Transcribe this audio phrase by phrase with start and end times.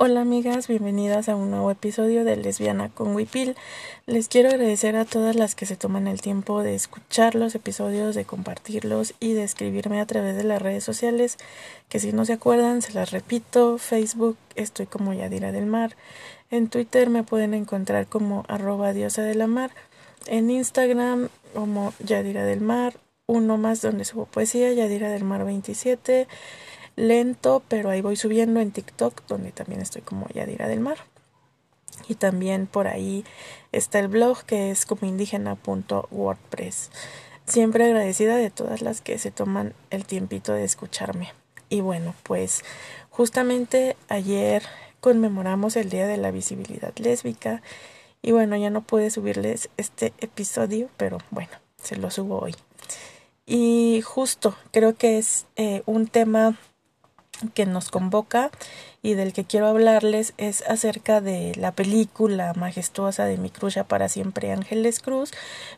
[0.00, 3.56] Hola amigas, bienvenidas a un nuevo episodio de Lesbiana con Wipil.
[4.06, 8.14] Les quiero agradecer a todas las que se toman el tiempo de escuchar los episodios,
[8.14, 11.36] de compartirlos y de escribirme a través de las redes sociales,
[11.88, 15.96] que si no se acuerdan, se las repito, Facebook estoy como Yadira del Mar,
[16.52, 19.72] en Twitter me pueden encontrar como arroba diosa de la mar,
[20.26, 22.94] en Instagram como Yadira del Mar,
[23.26, 26.28] uno más donde subo poesía, Yadira del Mar 27,
[26.98, 30.98] lento, pero ahí voy subiendo en TikTok, donde también estoy como Yadira del Mar.
[32.08, 33.24] Y también por ahí
[33.72, 36.90] está el blog que es como indígena.wordpress.
[37.46, 41.32] Siempre agradecida de todas las que se toman el tiempito de escucharme.
[41.68, 42.62] Y bueno, pues
[43.10, 44.62] justamente ayer
[45.00, 47.62] conmemoramos el Día de la Visibilidad Lésbica.
[48.22, 52.54] Y bueno, ya no pude subirles este episodio, pero bueno, se lo subo hoy.
[53.46, 56.58] Y justo creo que es eh, un tema
[57.54, 58.50] que nos convoca
[59.02, 64.08] y del que quiero hablarles es acerca de la película majestuosa de Mi Cruz para
[64.08, 65.32] siempre Ángeles Cruz,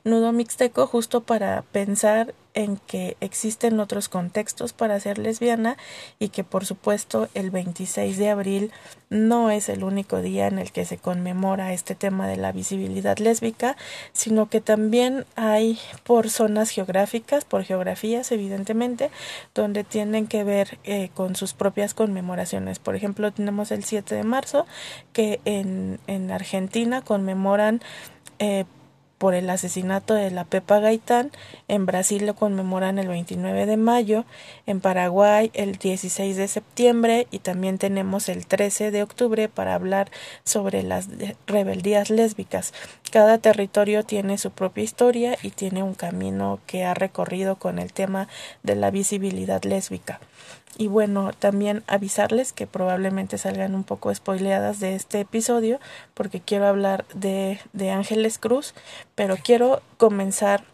[0.04, 5.76] Nudo Mixteco, justo para pensar en que existen otros contextos para ser lesbiana
[6.18, 8.72] y que por supuesto el 26 de abril
[9.08, 13.18] no es el único día en el que se conmemora este tema de la visibilidad
[13.18, 13.76] lésbica,
[14.12, 19.10] sino que también hay por zonas geográficas, por geografías evidentemente,
[19.54, 22.78] donde tienen que ver eh, con sus propias conmemoraciones.
[22.78, 24.66] Por ejemplo, tenemos el 7 de marzo,
[25.12, 27.80] que en, en Argentina conmemoran
[28.38, 28.64] eh,
[29.20, 31.30] por el asesinato de la Pepa Gaitán,
[31.68, 34.24] en Brasil lo conmemoran el 29 de mayo,
[34.64, 40.10] en Paraguay el 16 de septiembre y también tenemos el 13 de octubre para hablar
[40.42, 41.08] sobre las
[41.46, 42.72] rebeldías lésbicas.
[43.10, 47.92] Cada territorio tiene su propia historia y tiene un camino que ha recorrido con el
[47.92, 48.26] tema
[48.62, 50.18] de la visibilidad lésbica.
[50.78, 55.78] Y bueno, también avisarles que probablemente salgan un poco spoileadas de este episodio
[56.14, 58.74] porque quiero hablar de, de Ángeles Cruz,
[59.20, 60.64] pero quiero comenzar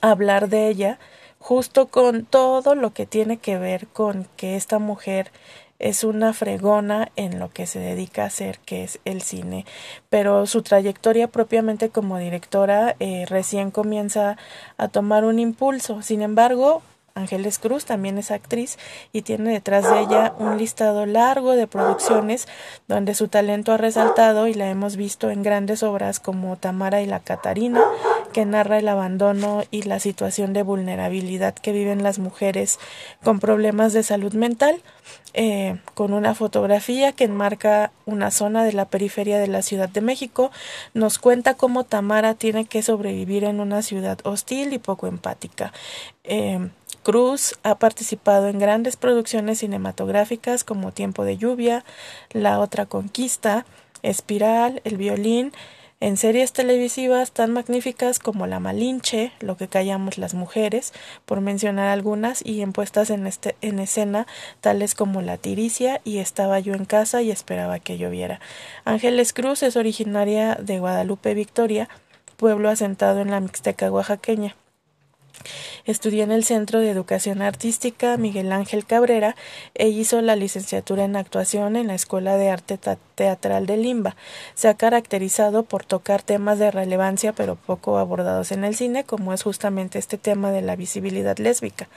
[0.00, 0.98] a hablar de ella
[1.38, 5.30] justo con todo lo que tiene que ver con que esta mujer
[5.78, 9.66] es una fregona en lo que se dedica a hacer, que es el cine.
[10.08, 14.38] Pero su trayectoria propiamente como directora eh, recién comienza
[14.78, 16.00] a tomar un impulso.
[16.00, 16.80] Sin embargo,
[17.20, 18.78] Ángeles Cruz también es actriz
[19.12, 22.48] y tiene detrás de ella un listado largo de producciones
[22.88, 27.06] donde su talento ha resaltado y la hemos visto en grandes obras como Tamara y
[27.06, 27.82] la Catarina,
[28.32, 32.78] que narra el abandono y la situación de vulnerabilidad que viven las mujeres
[33.22, 34.82] con problemas de salud mental,
[35.32, 40.00] eh, con una fotografía que enmarca una zona de la periferia de la Ciudad de
[40.00, 40.50] México,
[40.94, 45.72] nos cuenta cómo Tamara tiene que sobrevivir en una ciudad hostil y poco empática.
[46.24, 46.70] Eh,
[47.02, 51.84] Cruz ha participado en grandes producciones cinematográficas como Tiempo de lluvia,
[52.32, 53.64] La otra conquista,
[54.02, 55.52] Espiral, El violín,
[56.00, 60.92] en series televisivas tan magníficas como La Malinche, Lo que callamos las mujeres,
[61.24, 64.26] por mencionar algunas, y en puestas en, este, en escena
[64.60, 68.40] tales como La Tiricia y Estaba yo en casa y esperaba que lloviera.
[68.84, 71.88] Ángeles Cruz es originaria de Guadalupe Victoria,
[72.36, 74.54] pueblo asentado en la Mixteca oaxaqueña.
[75.84, 79.36] Estudió en el Centro de Educación Artística Miguel Ángel Cabrera
[79.74, 82.78] e hizo la licenciatura en actuación en la Escuela de Arte
[83.14, 84.16] Teatral de Limba.
[84.54, 89.32] Se ha caracterizado por tocar temas de relevancia pero poco abordados en el cine, como
[89.32, 91.88] es justamente este tema de la visibilidad lésbica.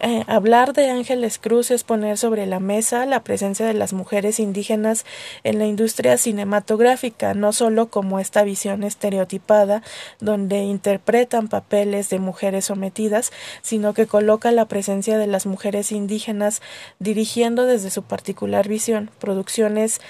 [0.00, 4.38] Eh, hablar de Ángeles Cruz es poner sobre la mesa la presencia de las mujeres
[4.38, 5.06] indígenas
[5.44, 9.82] en la industria cinematográfica, no solo como esta visión estereotipada
[10.20, 13.32] donde interpretan papeles de mujeres sometidas,
[13.62, 16.62] sino que coloca la presencia de las mujeres indígenas
[16.98, 20.00] dirigiendo desde su particular visión producciones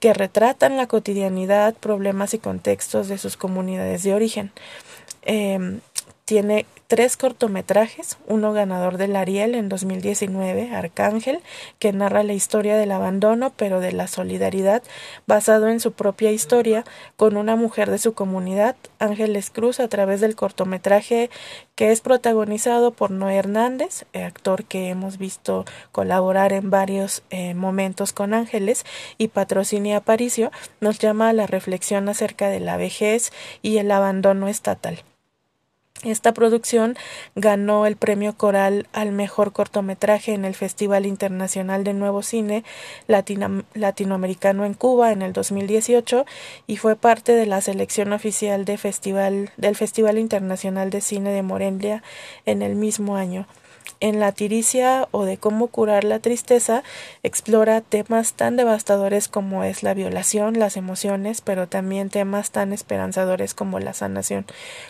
[0.00, 4.52] que retratan la cotidianidad, problemas y contextos de sus comunidades de origen.
[5.22, 5.80] Em,
[6.24, 11.40] tiene tres cortometrajes, uno ganador del Ariel en 2019, Arcángel,
[11.78, 14.82] que narra la historia del abandono pero de la solidaridad,
[15.26, 16.84] basado en su propia historia
[17.16, 21.30] con una mujer de su comunidad, Ángeles Cruz, a través del cortometraje
[21.74, 28.12] que es protagonizado por Noé Hernández, actor que hemos visto colaborar en varios eh, momentos
[28.12, 28.86] con Ángeles,
[29.18, 33.32] y Patrocinia Aparicio, nos llama a la reflexión acerca de la vejez
[33.62, 35.02] y el abandono estatal.
[36.02, 36.96] Esta producción
[37.36, 42.64] ganó el premio coral al mejor cortometraje en el Festival Internacional de Nuevo Cine
[43.06, 46.26] Latinoamericano en Cuba en el 2018
[46.66, 52.02] y fue parte de la selección oficial del Festival Internacional de Cine de Morelia
[52.44, 53.46] en el mismo año.
[54.00, 56.82] En la tiricia o de cómo curar la tristeza
[57.22, 63.54] explora temas tan devastadores como es la violación, las emociones, pero también temas tan esperanzadores
[63.54, 64.46] como la sanación.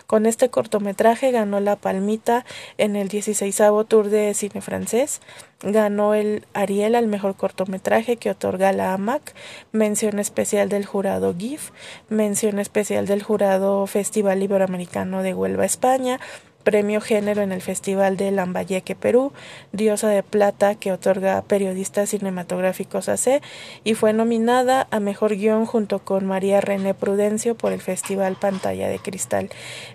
[0.07, 2.45] Con este cortometraje ganó la palmita
[2.77, 5.21] en el 16 Tour de Cine Francés,
[5.61, 9.33] ganó el Ariel al mejor cortometraje que otorga la AMAC,
[9.71, 11.71] mención especial del jurado GIF,
[12.09, 16.19] mención especial del jurado Festival Iberoamericano de Huelva, España,
[16.65, 19.31] Premio Género en el Festival de Lambayeque, Perú,
[19.71, 23.41] Diosa de Plata que otorga Periodistas Cinematográficos AC
[23.83, 28.89] y fue nominada a Mejor Guión junto con María René Prudencio por el Festival Pantalla
[28.89, 29.51] de Cristal,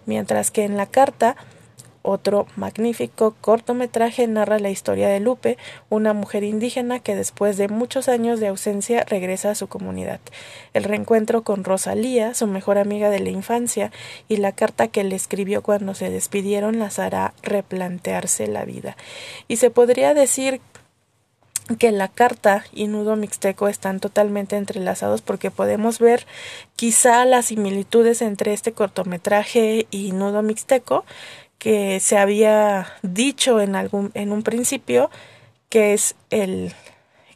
[0.06, 1.36] mientras que en la carta
[2.02, 5.58] otro magnífico cortometraje narra la historia de Lupe,
[5.88, 10.20] una mujer indígena que después de muchos años de ausencia regresa a su comunidad.
[10.72, 13.92] El reencuentro con Rosalía, su mejor amiga de la infancia,
[14.28, 18.96] y la carta que le escribió cuando se despidieron las hará replantearse la vida.
[19.48, 20.60] Y se podría decir
[21.78, 26.26] que la carta y nudo mixteco están totalmente entrelazados porque podemos ver
[26.76, 31.04] quizá las similitudes entre este cortometraje y nudo mixteco
[31.60, 35.10] que se había dicho en algún en un principio
[35.68, 36.74] que es el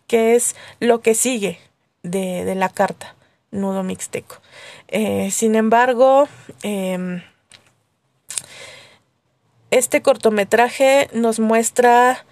[0.09, 1.61] que es lo que sigue
[2.03, 3.15] de, de la carta
[3.50, 4.41] nudo mixteco.
[4.88, 6.26] Eh, sin embargo
[6.62, 7.23] eh,
[9.71, 12.25] este cortometraje nos muestra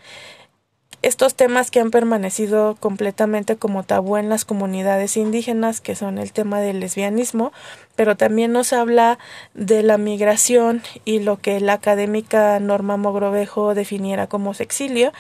[1.02, 6.32] estos temas que han permanecido completamente como tabú en las comunidades indígenas, que son el
[6.32, 7.52] tema del lesbianismo,
[7.96, 9.18] pero también nos habla
[9.54, 15.12] de la migración y lo que la académica Norma Mogrovejo definiera como sexilio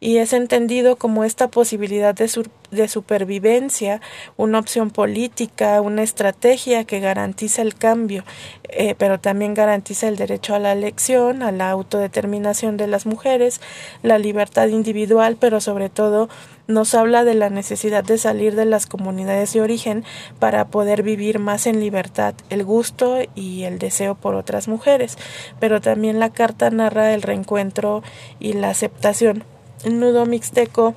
[0.00, 2.30] y es entendido como esta posibilidad de,
[2.70, 4.00] de, supervivencia,
[4.36, 8.24] una opción política, una estrategia que garantiza el cambio,
[8.68, 13.60] eh, pero también garantiza el derecho a la elección, a la autodeterminación de las mujeres,
[14.02, 16.28] la libertad individual, pero sobre todo
[16.68, 20.04] nos habla de la necesidad de salir de las comunidades de origen
[20.38, 25.16] para poder vivir más en libertad, el gusto y el deseo por otras mujeres,
[25.58, 28.02] pero también la carta narra el reencuentro
[28.38, 29.44] y la aceptación
[29.84, 30.94] nudo mixteco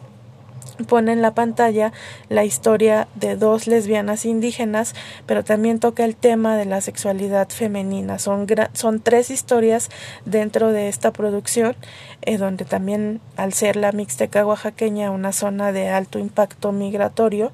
[0.85, 1.91] pone en la pantalla
[2.29, 4.95] la historia de dos lesbianas indígenas,
[5.25, 8.19] pero también toca el tema de la sexualidad femenina.
[8.19, 9.89] Son, son tres historias
[10.25, 11.75] dentro de esta producción,
[12.21, 17.51] eh, donde también, al ser la Mixteca oaxaqueña una zona de alto impacto migratorio,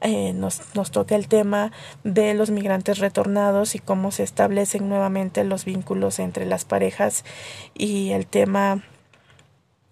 [0.00, 1.72] eh, nos, nos toca el tema
[2.04, 7.24] de los migrantes retornados y cómo se establecen nuevamente los vínculos entre las parejas
[7.74, 8.82] y el tema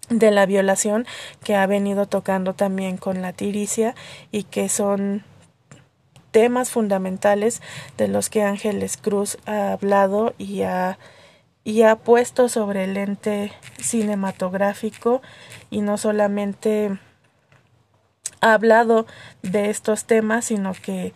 [0.09, 1.07] de la violación
[1.45, 3.95] que ha venido tocando también con la tiricia
[4.31, 5.25] y que son
[6.31, 7.63] temas fundamentales
[7.97, 10.99] de los que Ángeles Cruz ha hablado y ha,
[11.65, 15.23] y ha puesto sobre el ente cinematográfico
[15.71, 16.99] y no solamente
[18.41, 19.07] ha hablado
[19.43, 21.13] de estos temas, sino que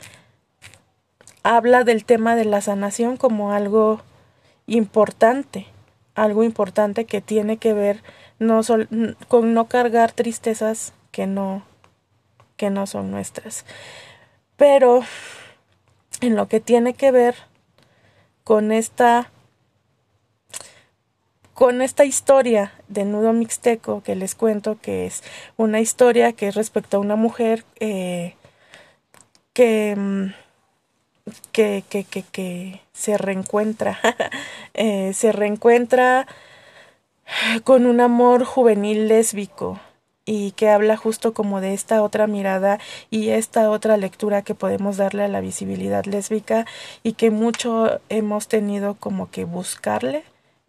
[1.43, 4.01] habla del tema de la sanación como algo
[4.67, 5.67] importante,
[6.15, 8.03] algo importante que tiene que ver
[8.43, 8.61] no
[9.29, 11.63] con no cargar tristezas que no
[12.57, 13.65] que no son nuestras.
[14.57, 15.03] Pero
[16.21, 17.35] en lo que tiene que ver
[18.45, 19.31] con esta
[21.55, 25.23] con esta historia de nudo mixteco que les cuento que es
[25.57, 28.35] una historia que es respecto a una mujer eh,
[29.53, 30.27] que, mm,
[31.53, 33.99] que, que, que, que se reencuentra
[34.75, 36.27] eh, se reencuentra
[37.65, 39.79] con un amor juvenil lésbico
[40.25, 42.79] y que habla justo como de esta otra mirada
[43.11, 46.67] y esta otra lectura que podemos darle a la visibilidad lésbica
[47.03, 50.25] y que mucho hemos tenido como que buscarle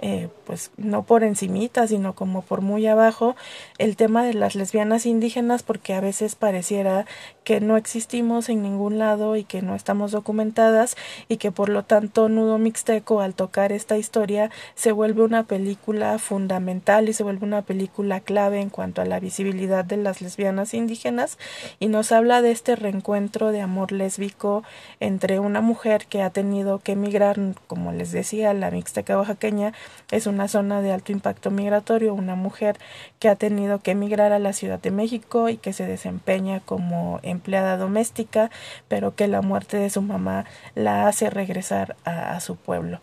[0.06, 3.38] eh, pues no por encimita, sino como por muy abajo,
[3.78, 7.06] el tema de las lesbianas indígenas, porque a veces pareciera
[7.46, 10.98] que no existimos en ningún lado y que no estamos documentadas
[11.30, 16.20] y que por lo tanto Nudo Mixteco al tocar esta historia se vuelve una película
[16.20, 20.74] fundamental y se vuelve una película clave en cuanto a la visibilidad de las lesbianas
[20.74, 21.38] indígenas
[21.80, 24.64] y nos habla de este reencuentro de amor lésbico
[25.00, 29.74] entre una mujer que ha tenido que emigrar, como les decía, la Mixteca oaxaqueña,
[30.12, 32.78] es una zona de alto impacto migratorio, una mujer
[33.20, 37.20] que ha tenido que emigrar a la Ciudad de México y que se desempeña como
[37.24, 38.52] empleada doméstica,
[38.88, 40.46] pero que la muerte de su mamá
[40.76, 43.00] la hace regresar a, su pueblo.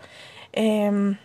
[0.53, 1.19] Em,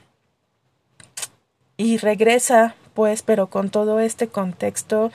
[1.77, 5.12] y regresa, pues, pero con todo este contexto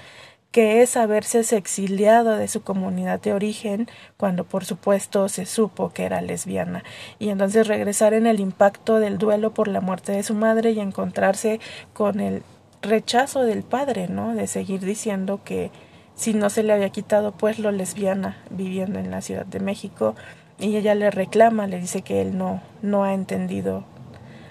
[0.50, 6.04] que es haberse exiliado de su comunidad de origen cuando por supuesto se supo que
[6.04, 6.82] era lesbiana.
[7.18, 10.80] Y entonces regresar en el impacto del duelo por la muerte de su madre y
[10.80, 11.60] encontrarse
[11.92, 12.42] con el
[12.82, 14.34] rechazo del padre, ¿no?
[14.34, 15.70] De seguir diciendo que
[16.14, 20.16] si no se le había quitado pues lo lesbiana viviendo en la Ciudad de México.
[20.58, 23.84] Y ella le reclama, le dice que él no no ha entendido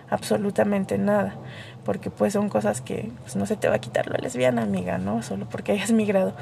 [0.09, 1.35] absolutamente nada,
[1.89, 4.99] porque pues son cosas que pues, no se te va a quitar lo lesbiana, amiga,
[4.99, 5.23] ¿no?
[5.23, 6.35] Solo porque hayas migrado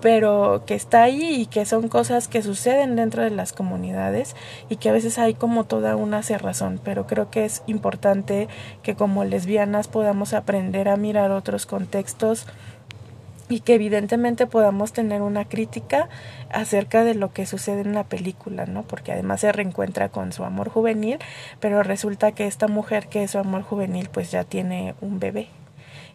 [0.00, 4.34] pero que está ahí y que son cosas que suceden dentro de las comunidades
[4.70, 8.48] y que a veces hay como toda una cerrazón, pero creo que es importante
[8.82, 12.46] que como lesbianas podamos aprender a mirar otros contextos
[13.50, 16.08] y que evidentemente podamos tener una crítica
[16.50, 18.84] acerca de lo que sucede en la película, ¿no?
[18.84, 21.18] Porque además se reencuentra con su amor juvenil,
[21.60, 25.48] pero resulta que esta mujer que es su amor juvenil pues ya tiene un bebé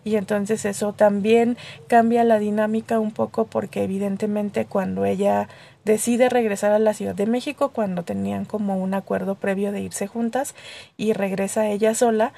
[0.06, 5.50] y entonces eso también cambia la dinámica un poco porque evidentemente cuando ella
[5.84, 10.08] decide regresar a la Ciudad de México cuando tenían como un acuerdo previo de irse
[10.08, 10.54] juntas
[10.96, 12.34] y regresa ella sola,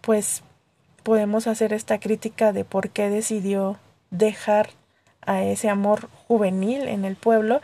[0.00, 0.42] pues
[1.04, 3.78] podemos hacer esta crítica de por qué decidió
[4.12, 4.70] dejar
[5.24, 7.60] a ese amor juvenil en el pueblo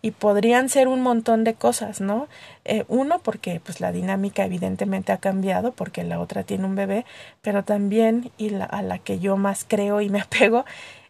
[0.00, 2.28] y podrían ser un montón de cosas, ¿no?
[2.64, 7.04] Eh, uno, porque pues la dinámica evidentemente ha cambiado porque la otra tiene un bebé,
[7.42, 10.64] pero también, y la, a la que yo más creo y me apego,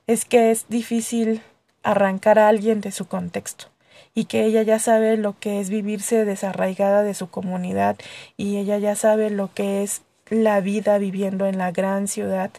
[0.06, 1.42] es que es difícil
[1.82, 3.66] arrancar a alguien de su contexto
[4.14, 7.96] y que ella ya sabe lo que es vivirse desarraigada de su comunidad
[8.36, 12.50] y ella ya sabe lo que es la vida viviendo en la gran ciudad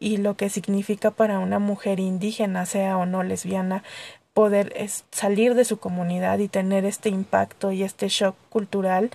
[0.00, 3.82] y lo que significa para una mujer indígena, sea o no lesbiana,
[4.32, 4.74] poder
[5.10, 9.10] salir de su comunidad y tener este impacto y este shock cultural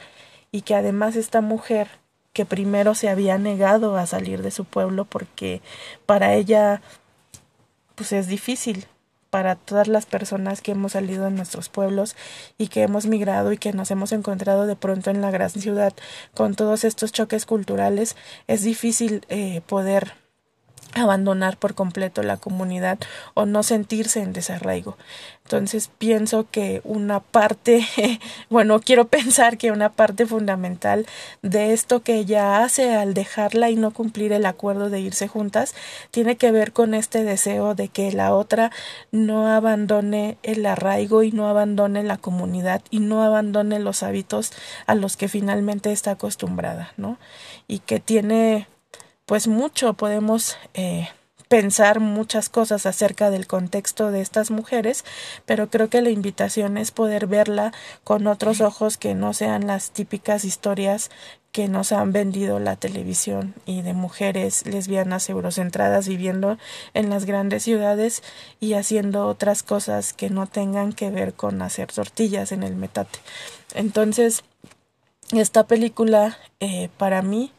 [0.52, 1.88] y que además esta mujer
[2.34, 5.62] que primero se había negado a salir de su pueblo porque
[6.06, 6.82] para ella
[7.96, 8.88] pues es difícil
[9.32, 12.16] para todas las personas que hemos salido de nuestros pueblos
[12.60, 15.94] y que hemos migrado y que nos hemos encontrado de pronto en la gran ciudad
[16.36, 18.16] con todos estos choques culturales,
[18.48, 20.21] es difícil eh, poder
[20.94, 23.00] abandonar por completo la comunidad
[23.34, 24.98] o no sentirse en desarraigo.
[25.44, 27.86] Entonces pienso que una parte,
[28.50, 31.06] bueno, quiero pensar que una parte fundamental
[31.42, 35.76] de esto que ella hace al dejarla y no cumplir el acuerdo de irse juntas
[36.10, 38.72] tiene que ver con este deseo de que la otra
[39.12, 44.54] no abandone el arraigo y no abandone la comunidad y no abandone los hábitos
[44.88, 47.18] a los que finalmente está acostumbrada, ¿no?
[47.68, 48.68] Y que tiene
[49.26, 51.10] pues mucho podemos eh,
[51.52, 55.04] pensar muchas cosas acerca del contexto de estas mujeres,
[55.46, 57.74] pero creo que la invitación es poder verla
[58.06, 61.12] con otros ojos que no sean las típicas historias
[61.52, 66.58] que nos han vendido la televisión y de mujeres lesbianas eurocentradas viviendo
[66.94, 68.24] en las grandes ciudades
[68.62, 73.20] y haciendo otras cosas que no tengan que ver con hacer tortillas en el metate.
[73.76, 74.46] Entonces,
[75.34, 77.52] esta película eh, para mí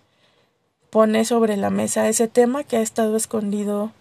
[0.93, 3.93] pone sobre la mesa ese tema que ha estado escondido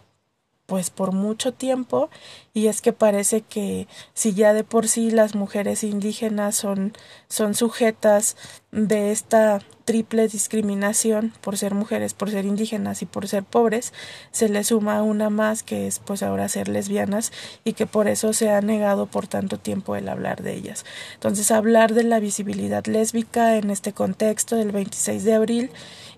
[0.66, 2.10] pues por mucho tiempo
[2.54, 6.92] y es que parece que si ya de por sí las mujeres indígenas son
[7.30, 8.36] son sujetas
[8.72, 13.94] de esta triple discriminación por ser mujeres, por ser indígenas y por ser pobres,
[14.32, 17.32] se le suma una más que es pues ahora ser lesbianas
[17.64, 20.86] y que por eso se ha negado por tanto tiempo el hablar de ellas.
[21.14, 25.72] Entonces hablar de la visibilidad lésbica en este contexto del 26 de abril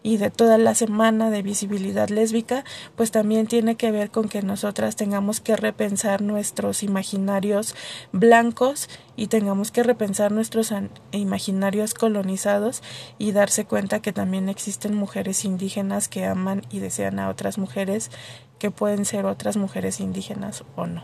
[0.03, 4.41] y de toda la semana de visibilidad lésbica, pues también tiene que ver con que
[4.41, 7.73] nosotras tengamos que repensar nuestros imaginarios
[8.11, 10.73] blancos y tengamos que repensar nuestros
[11.11, 12.83] imaginarios colonizados
[13.17, 18.11] y darse cuenta que también existen mujeres indígenas que aman y desean a otras mujeres
[18.59, 21.03] que pueden ser otras mujeres indígenas o no.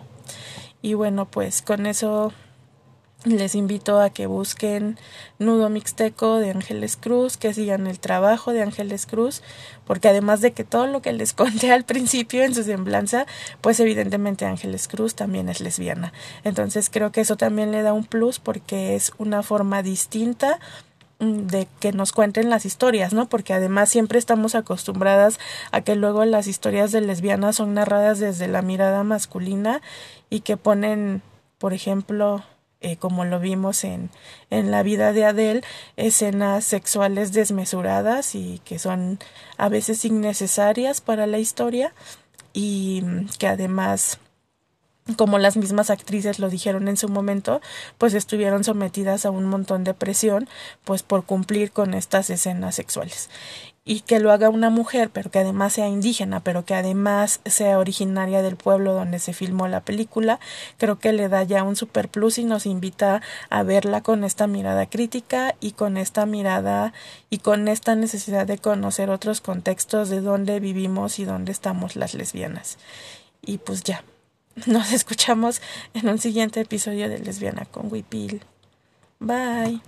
[0.81, 2.31] Y bueno, pues con eso
[3.25, 4.97] les invito a que busquen
[5.39, 9.43] Nudo Mixteco de Ángeles Cruz, que sigan el trabajo de Ángeles Cruz,
[9.85, 13.25] porque además de que todo lo que les conté al principio en su semblanza,
[13.59, 16.13] pues evidentemente Ángeles Cruz también es lesbiana.
[16.45, 20.59] Entonces creo que eso también le da un plus porque es una forma distinta
[21.19, 23.27] mm, de que nos cuenten las historias, ¿no?
[23.27, 25.39] Porque además siempre estamos acostumbradas
[25.73, 29.81] a que luego las historias de lesbianas son narradas desde la mirada masculina
[30.29, 31.21] y que ponen,
[31.57, 32.45] por ejemplo,
[32.81, 34.09] eh, como lo vimos en,
[34.49, 35.63] en la vida de Adele,
[35.97, 39.19] escenas sexuales desmesuradas y que son
[39.57, 41.93] a veces innecesarias para la historia
[42.53, 43.03] y
[43.37, 44.19] que además
[45.15, 47.61] como las mismas actrices lo dijeron en su momento,
[47.97, 50.47] pues estuvieron sometidas a un montón de presión,
[50.83, 53.29] pues por cumplir con estas escenas sexuales
[53.89, 57.79] y que lo haga una mujer, pero que además sea indígena, pero que además sea
[57.79, 60.39] originaria del pueblo donde se filmó la película,
[60.77, 64.45] creo que le da ya un super plus y nos invita a verla con esta
[64.45, 66.93] mirada crítica y con esta mirada
[67.31, 72.13] y con esta necesidad de conocer otros contextos de dónde vivimos y dónde estamos las
[72.13, 72.77] lesbianas.
[73.41, 74.03] Y pues ya,
[74.67, 75.61] nos escuchamos
[75.93, 78.41] en un siguiente episodio de Lesbiana con Wipil.
[79.19, 79.81] Bye.